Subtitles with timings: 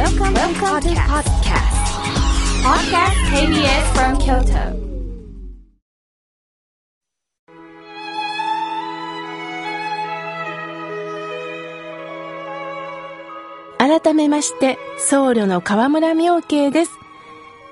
[0.00, 1.76] Welcome, Welcome to podcast.
[2.64, 4.72] Podcast KBS from Kyoto.
[13.76, 16.92] 改めまして、僧侶の河村明慶です。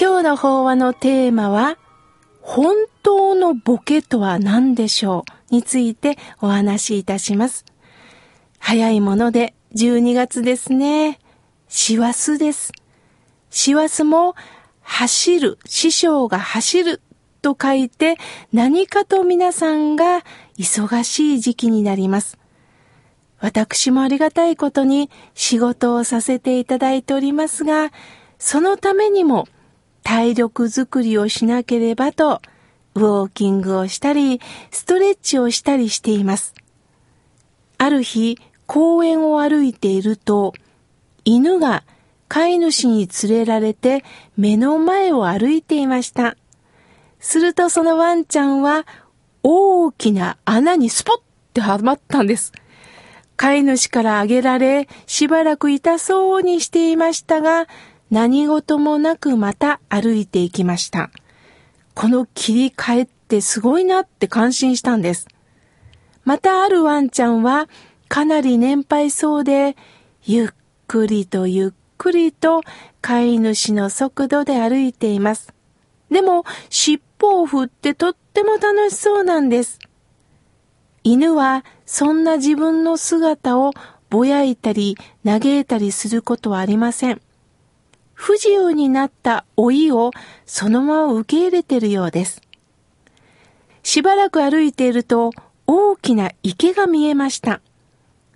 [0.00, 1.76] 今日の法話のテーマは、
[2.40, 7.66] 本当のボケとは何でしょうについてお話しいたします。
[8.60, 11.18] 早いもので12月ですね。
[11.76, 12.72] 師走です。
[13.50, 14.36] 師走も
[14.80, 17.02] 走る、師匠が走る
[17.42, 18.14] と書いて
[18.52, 20.22] 何かと皆さんが
[20.56, 22.38] 忙しい時期になります。
[23.40, 27.90] 私もありがたいことに仕事をさせていただいておりますが、
[28.38, 29.48] そのためにも
[30.04, 32.40] 体力づくりをしなければと、
[32.94, 36.54] ウォーキングをしたり、ストレッチをしたりしています。
[37.78, 40.54] ある日、公園を歩いていると、
[41.24, 41.84] 犬が
[42.28, 44.04] 飼い主に連れられて
[44.36, 46.36] 目の前を歩いていました。
[47.20, 48.86] するとそのワンちゃんは
[49.42, 51.20] 大きな穴にスポッ
[51.52, 52.52] てはまったんです。
[53.36, 57.66] 飼い主からあげられ、しばらく痛そうにしていましたが、
[58.10, 61.10] 何事もなくまた歩いていきました。
[61.94, 65.26] この切り替えってすごいなって感心したんです。
[66.24, 67.68] またあるワンちゃんは
[68.08, 69.76] かなり年配そうで、
[70.24, 70.48] ゆっ
[70.86, 72.62] くりとゆっくりと
[73.00, 75.52] 飼い主の速度で歩いています。
[76.10, 79.78] でも尻尾を振ってとっても楽しそうなんです。
[81.02, 83.72] 犬はそんな自分の姿を
[84.10, 87.20] ぼやいたり嘆いたりすることはありません。
[88.14, 90.12] 不自由になった老いを
[90.46, 92.40] そのまま受け入れているようです。
[93.82, 95.32] しばらく歩いていると
[95.66, 97.60] 大きな池が見えました。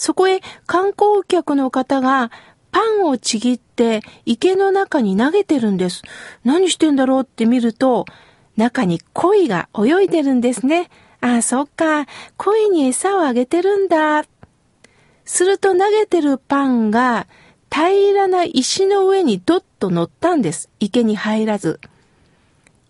[0.00, 2.30] そこへ観光客の方が
[2.72, 6.00] パンをちぎって池の中に投げてるんです。
[6.42, 8.06] 何してんだろうって見ると、
[8.56, 10.88] 中に鯉が泳いでるんですね。
[11.20, 12.06] ああ、そっか。
[12.38, 14.24] 鯉に餌をあげてるんだ。
[15.26, 17.26] すると投げてるパンが
[17.70, 20.70] 平らな石の上にどっと乗ったんです。
[20.80, 21.78] 池に入らず。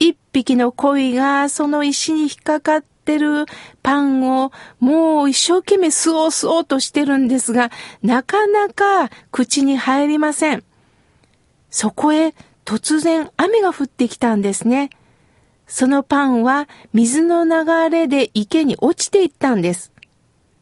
[0.00, 3.46] 一匹の鯉がその石に引っかかっててる
[3.82, 7.70] パンをもう一生懸命吸おう吸おうとしてるんですが、
[8.02, 10.64] なかなか口に入りません。
[11.70, 12.34] そこへ
[12.64, 14.90] 突然雨が降ってきたんですね。
[15.68, 19.92] そのパンは水の流れで池に落ちていったんです。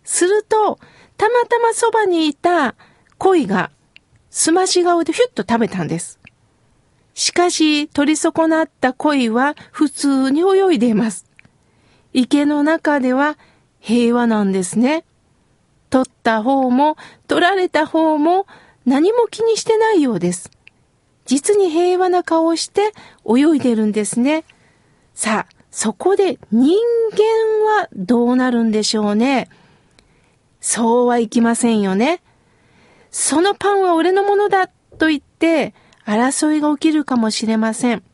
[0.05, 0.79] すると、
[1.17, 2.75] たまたまそばにいた
[3.19, 3.71] 鯉が
[4.31, 6.19] すまし顔でヒュッと食べたんです。
[7.15, 11.25] しかし、取り損なった鯉は普通に泳いでいます。
[12.15, 13.37] 池の中では
[13.81, 15.05] 平和なんですね。
[15.91, 16.97] 取った方も
[17.29, 18.47] 取られた方も
[18.87, 20.51] 何も気にしてないようです。
[21.27, 22.93] 実に平和な顔をして
[23.29, 24.45] 泳いでるんですね。
[25.15, 26.79] さあ、そこで人
[27.13, 29.49] 間はどうなるんでしょうね。
[30.61, 32.23] そうはいきませんよね。
[33.11, 35.75] そのパンは俺のものだと言って
[36.07, 38.05] 争いが起きるかもしれません。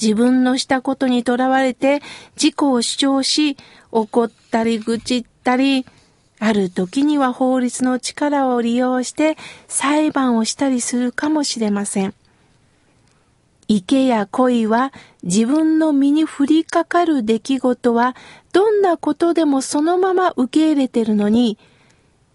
[0.00, 2.02] 自分のしたことにとらわれて
[2.36, 3.56] 自己を主張し、
[3.92, 5.86] 怒ったり愚痴ったり、
[6.40, 9.36] ある時には法律の力を利用して
[9.68, 12.14] 裁判をしたりするかもしれません。
[13.68, 18.14] 池や恋は自分の身に降りかかる出来事は
[18.52, 21.58] どんなことでもそのまま受け入れてるのに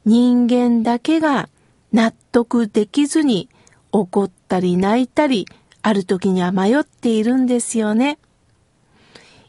[0.05, 1.49] 人間だけが
[1.93, 3.49] 納得できずに
[3.91, 5.45] 怒ったり泣いたり
[5.81, 8.17] ある時には迷っているんですよね。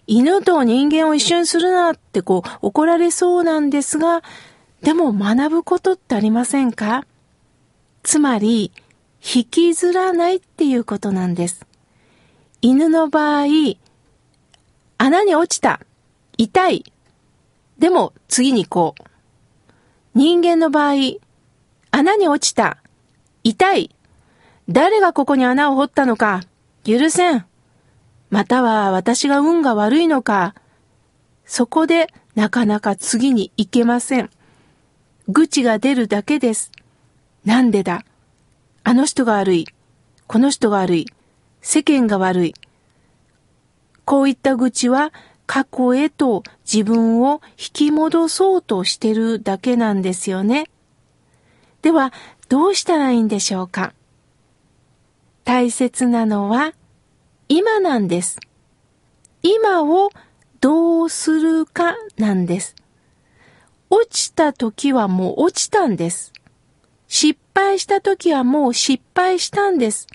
[0.06, 4.22] 犬と人間を一緒にするなってこう怒られそうなんですが、
[4.82, 7.06] でも学ぶことってありませんか？
[8.02, 8.72] つまり、
[9.22, 11.66] 引きずらないっていうことなんです。
[12.62, 13.46] 犬の場合、
[14.98, 15.80] 穴に落ちた。
[16.38, 16.92] 痛い。
[17.78, 19.04] でも次にこう。
[20.14, 20.94] 人間の場合、
[21.90, 22.78] 穴に落ちた。
[23.44, 23.94] 痛い。
[24.72, 26.42] 誰がここに穴を掘ったのか、
[26.84, 27.44] 許せん。
[28.30, 30.54] または私が運が悪いのか。
[31.44, 32.06] そこで
[32.36, 34.30] なかなか次に行けません。
[35.26, 36.70] 愚痴が出るだけです。
[37.44, 38.04] なんでだ？
[38.84, 39.66] あの人が悪い。
[40.28, 41.06] この人が悪い。
[41.60, 42.54] 世間が悪い。
[44.04, 45.12] こういった愚痴は
[45.48, 50.70] 過去へと自分を引き戻そうとしてるだけなんですよね。
[51.82, 52.12] では、
[52.48, 53.94] どうしたらいいんでしょうか？
[55.52, 56.74] 大切なのは
[57.48, 58.38] 今なんです。
[59.42, 60.10] 今を
[60.60, 62.76] どうするかなんです。
[63.90, 66.32] 落ちた時はもう落ちたんです。
[67.08, 70.06] 失敗した時はもう失敗したんです。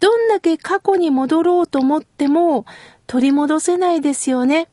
[0.00, 2.64] どんだけ過去に戻ろうと思っても
[3.06, 4.70] 取り戻せないですよね。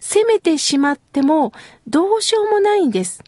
[0.00, 1.52] 責めてしまっても
[1.86, 3.22] どうしようもないんです。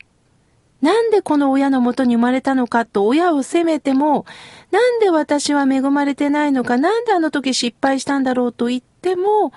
[0.80, 4.24] なんでこの親のもとに生まれたのかと親を責めても、
[4.70, 9.52] なんで私は恵まれてないのか、なんであの時失敗したんだろうと言っても、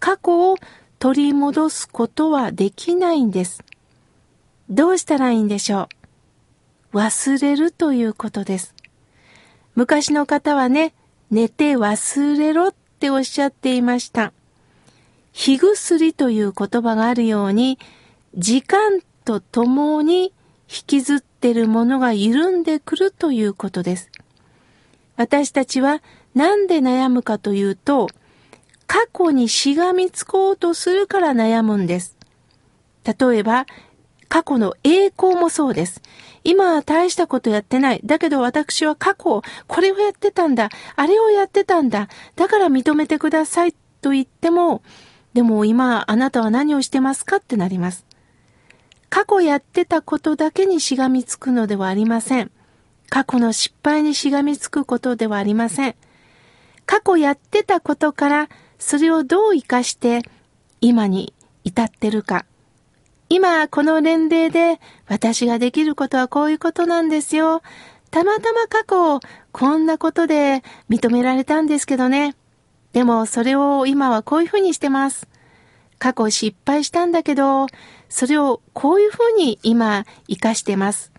[0.00, 0.56] 過去を
[0.98, 3.62] 取り戻すことはできないんです。
[4.70, 5.88] どうしたらいいんでしょ
[6.92, 6.96] う？
[6.96, 8.74] 忘れるということです。
[9.74, 10.94] 昔の方はね、
[11.30, 14.32] 寝て忘れろっておっしゃっていました。
[15.32, 17.78] 火薬という言葉があるように、
[18.36, 20.32] 時間とともに
[20.72, 24.10] 引きずってるものが緩んでくるということです。
[25.16, 26.02] 私たちは
[26.34, 28.08] 何で悩むかというと、
[28.86, 32.16] 過去にしがみつこうとするから悩むんです。
[33.04, 33.66] 例えば、
[34.30, 36.00] 過去の栄光もそうです。
[36.42, 38.00] 今は大したことやってない。
[38.02, 40.70] だけど私は過去、これをやってたんだ。
[40.96, 42.08] あれをやってたんだ。
[42.34, 44.82] だから認めてくださいと言っても、
[45.34, 48.06] でも今あなたは何をしてますかってなります。
[49.12, 52.50] 過去やってたことだけにしがみつくのではありません。
[53.10, 55.94] 過去の失敗にしがみつくことではありません。
[56.86, 58.48] 過去やってたことから
[58.78, 60.22] それをどう活かして
[60.80, 62.46] 今に至ってるか。
[63.28, 67.60] 今この年齢で私ができることはこういうことなんですよ。
[68.10, 69.20] たまたま過去
[69.52, 72.34] こんなことで認められたんですけどね。
[72.94, 75.28] でもそれを今はこういうふうにしてます。
[75.98, 77.66] 過去失敗したんだけど、
[78.12, 81.12] それをこういうふうに今活かしてます。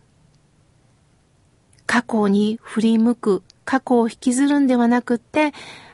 [1.87, 5.53] 過去に振り向く、過去を引きずるんではなくって、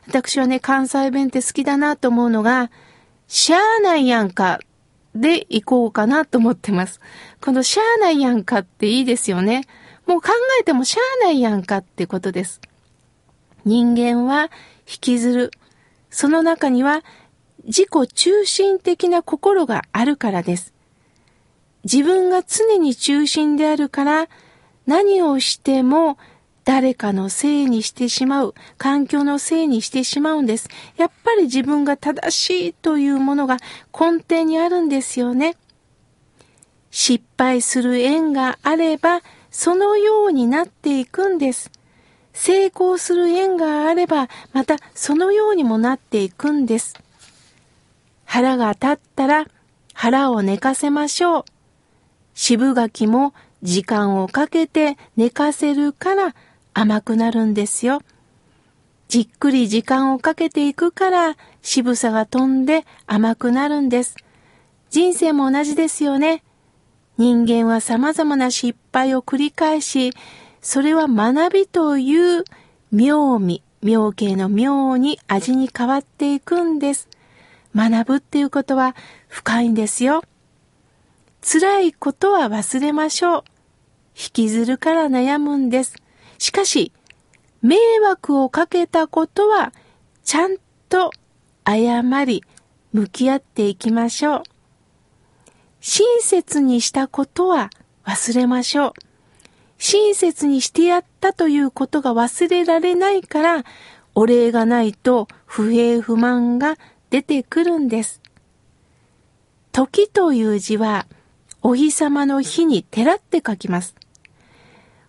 [0.10, 2.70] 私はね、関西弁って好きだなと思うのが、
[3.30, 4.60] しゃーないやんか
[5.16, 7.00] で行こうかなと思ってます。
[7.40, 9.68] このしゃーないやんかっていいですよね。
[10.06, 12.60] もう考えてもしゃーないやんかってことです。
[13.64, 14.52] 人間は
[14.86, 15.52] 引きずる。
[16.10, 17.06] その中には
[17.64, 20.74] 自己中心的な心があるからです。
[21.92, 24.28] 自分が常に中心であるから
[24.86, 26.18] 何をしても
[26.64, 30.70] 誰かのせいにしてしまう、環境のせいにしてしまうんです。
[30.98, 33.58] やっぱり自分が正しいというものが
[33.92, 35.58] 根底にあるんですよね。
[36.92, 41.72] 失敗する縁があれば、そのようになっていくんです。
[42.34, 46.94] 成功する縁があれば、またそのようにもなっていくんです。
[48.26, 49.48] 腹が立ったら
[49.96, 51.59] 腹を寝かせましょう。
[52.34, 53.34] 渋柿も
[53.64, 56.36] 時間をかけて寝かせるから
[56.74, 58.02] 甘くなるんですよ。
[59.10, 64.16] じっくり時間をかけていくから渋さが飛んで甘くなるんです。
[64.90, 66.44] 人生も同じですよね。
[67.18, 70.12] 人間は様々な失敗を繰り返し、
[70.62, 72.44] それは学びという
[72.92, 77.10] 妙味、妙形の妙に味に変わっていくんです。
[77.76, 78.96] 学ぶっていうことは
[79.28, 80.24] 深いんですよ。
[81.42, 83.44] 辛いことは忘れましょう。
[84.16, 85.96] 引きずるから悩むんです。
[86.38, 86.92] しかし、
[87.62, 89.74] 迷惑をかけたことは、
[90.24, 90.58] ちゃん
[90.90, 91.12] と
[91.66, 92.44] 謝り、
[92.92, 94.44] 向き合っていきましょう。
[95.82, 97.70] 親切にしたことは
[98.06, 98.94] 忘れましょう。
[99.78, 103.64] 親切にしてやったということが忘れられないから、
[104.14, 106.76] お礼がないと不平不満が
[107.10, 108.22] 出てくるんです。
[109.72, 111.06] 時という字は、
[111.62, 113.96] お日様の日に寺って書きます。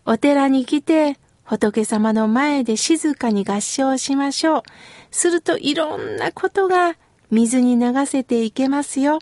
[0.05, 4.63] お寺に来て仏様の前で静かに合唱しましょう。
[5.11, 6.97] するといろんなことが
[7.31, 9.19] 水に流せていけますよ。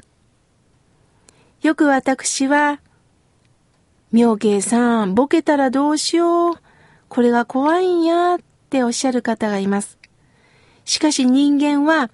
[1.62, 2.80] よく私は、
[4.12, 6.54] 妙慶さん、ボケたらどうしよう。
[7.08, 8.38] これが怖いんやっ
[8.70, 9.98] ておっしゃる方がいます。
[10.84, 12.10] しかし人間は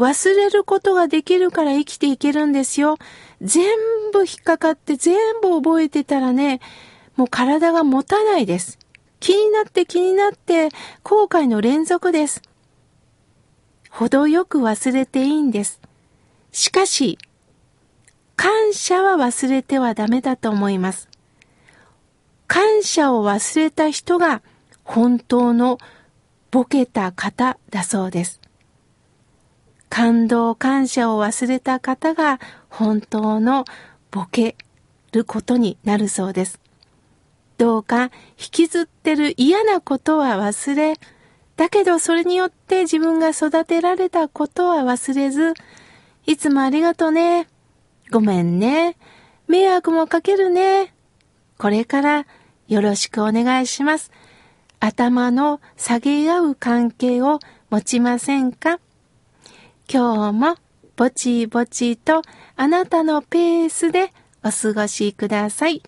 [0.00, 2.96] 忘れることができるから生きていけるんですよ。
[3.42, 3.66] 全
[4.14, 6.60] 部引っかかって全部覚えてたらね、
[7.16, 8.78] もう体が持たないです。
[9.20, 10.70] 気になって気になって
[11.02, 12.40] 後悔の連続です。
[13.90, 15.82] 程よく忘れていいんです。
[16.50, 17.18] しかし、
[18.36, 21.10] 感謝は忘れてはダメだと思います。
[22.46, 24.40] 感謝を忘れた人が
[24.82, 25.76] 本当の
[26.50, 28.39] ボケた方だそうです。
[29.90, 33.66] 感動感謝を忘れた方が本当の
[34.10, 34.56] ボケ
[35.12, 36.60] ることになるそうです。
[37.58, 38.10] どうか引
[38.50, 40.94] きずってる嫌なことは忘れ、
[41.56, 45.52] だけどそれによって自分が育てられたことは忘れず、
[46.24, 47.48] いつもありがとね。
[48.10, 48.96] ごめんね。
[49.48, 50.94] 迷惑もかけるね。
[51.58, 52.26] これから
[52.68, 54.10] よろしくお願いします。
[54.78, 58.78] 頭の下げ合う関係を持ちませんか？
[59.92, 60.54] 今日も
[60.94, 62.22] ぼちぼちと
[62.54, 64.12] あなたのペースで
[64.44, 65.82] お過ごしください。